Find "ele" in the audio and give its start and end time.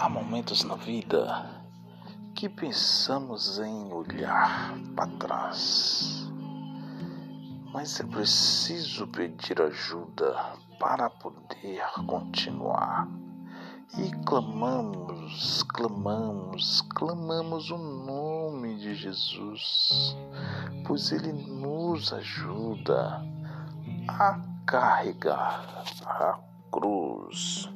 21.12-21.34